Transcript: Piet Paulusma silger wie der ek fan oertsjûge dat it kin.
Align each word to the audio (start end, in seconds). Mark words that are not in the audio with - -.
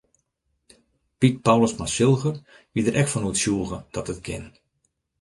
Piet 1.19 1.43
Paulusma 1.43 1.85
silger 1.95 2.35
wie 2.73 2.83
der 2.85 2.99
ek 3.01 3.09
fan 3.11 3.27
oertsjûge 3.27 3.77
dat 3.93 4.11
it 4.13 4.19
kin. 4.25 4.45